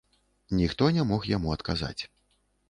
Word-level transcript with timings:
Ніхто 0.59 0.87
не 0.95 1.05
мог 1.11 1.27
яму 1.35 1.53
адказаць. 1.57 2.03